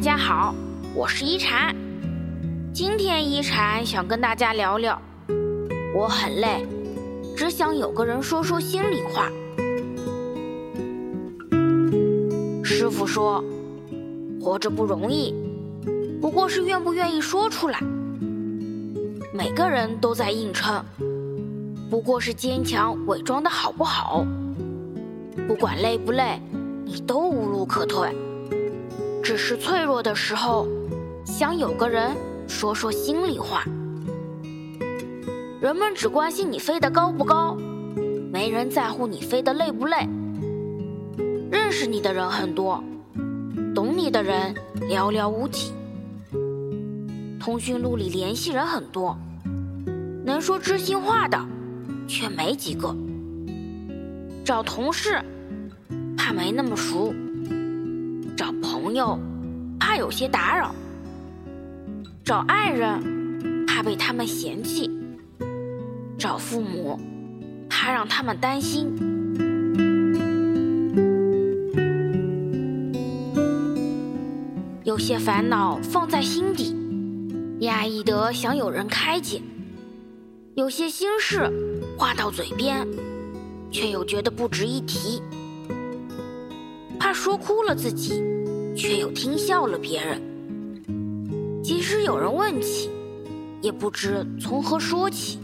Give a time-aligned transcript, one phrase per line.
[0.00, 0.54] 大家好，
[0.94, 1.76] 我是一禅。
[2.72, 4.98] 今天一禅想跟大家聊聊，
[5.94, 6.66] 我很累，
[7.36, 9.28] 只想有个人说说心里话。
[12.64, 13.44] 师傅说，
[14.40, 15.34] 活着不容易，
[16.18, 17.78] 不过是愿不愿意说出来。
[19.34, 20.82] 每个人都在硬撑，
[21.90, 24.24] 不过是坚强伪装的好不好？
[25.46, 26.40] 不管累不累，
[26.86, 28.08] 你都无路可退。
[29.22, 30.66] 只是脆弱的时候，
[31.24, 32.16] 想有个人
[32.48, 33.62] 说说心里话。
[35.60, 37.56] 人们只关心你飞得高不高，
[38.32, 40.08] 没人在乎你飞得累不累。
[41.50, 42.82] 认识你的人很多，
[43.74, 44.54] 懂你的人
[44.88, 45.72] 寥寥无几。
[47.38, 49.16] 通讯录里联系人很多，
[50.24, 51.38] 能说知心话的
[52.08, 52.94] 却没几个。
[54.44, 55.20] 找同事，
[56.16, 57.14] 怕没那么熟。
[58.40, 59.18] 找朋友，
[59.78, 60.70] 怕有些打扰；
[62.24, 64.90] 找爱人，怕被他们嫌弃；
[66.18, 66.98] 找父母，
[67.68, 68.96] 怕让他们担心。
[74.84, 76.74] 有些烦恼放在心底，
[77.60, 79.42] 压抑得想有人开解；
[80.54, 81.46] 有些心事
[81.98, 82.88] 话到嘴边，
[83.70, 85.22] 却又觉得不值一提。
[86.98, 88.22] 怕说哭了自己，
[88.74, 90.20] 却又听笑了别人。
[91.62, 92.90] 即使有人问起，
[93.60, 95.38] 也不知从何说起；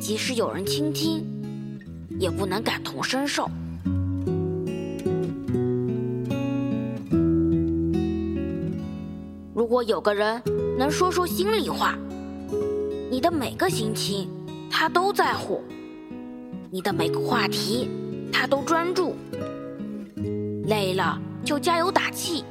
[0.00, 1.24] 即使有人倾听，
[2.18, 3.48] 也不能感同身受。
[9.54, 10.40] 如果有个人
[10.78, 11.98] 能说说心里话，
[13.10, 14.28] 你的每个心情
[14.70, 15.62] 他都在乎，
[16.70, 17.88] 你的每个话题
[18.32, 19.14] 他都专注。
[20.66, 22.44] 累了就加油打气，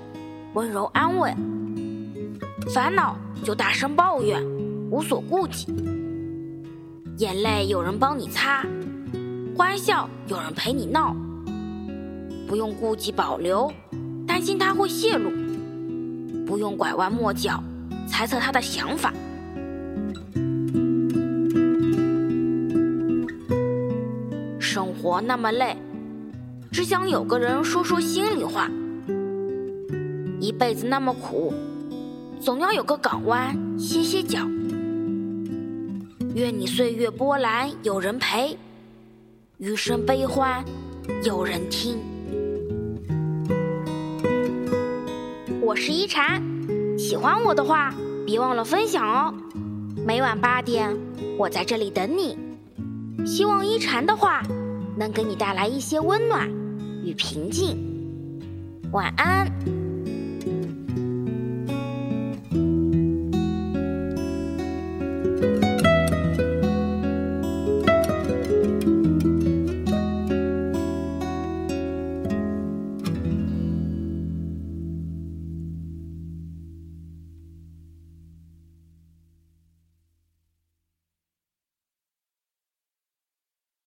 [0.53, 1.29] 温柔安慰；
[2.73, 4.41] 烦恼就大声抱怨，
[4.89, 5.67] 无所顾忌。
[7.17, 8.65] 眼泪有人帮你擦，
[9.53, 11.13] 欢笑有人陪你闹。
[12.47, 13.69] 不用顾忌保留，
[14.25, 15.29] 担心他会泄露；
[16.45, 17.61] 不用拐弯抹角，
[18.07, 19.13] 猜测他的想法。
[24.57, 25.75] 生活那么累。
[26.71, 28.69] 只想有个人说说心里话，
[30.39, 31.53] 一辈子那么苦，
[32.39, 34.39] 总要有个港湾歇歇脚。
[36.35, 38.57] 愿你岁月波澜有人陪，
[39.57, 40.63] 余生悲欢
[41.23, 41.97] 有人听。
[45.61, 46.43] 我是一禅，
[46.97, 47.93] 喜欢我的话
[48.25, 49.33] 别忘了分享哦。
[50.05, 50.95] 每晚八点，
[51.37, 52.37] 我在这里等你。
[53.25, 54.43] 希望一禅的话
[54.97, 56.49] 能给你带来一些温暖。
[57.03, 57.77] 与平静，
[58.91, 59.47] 晚安。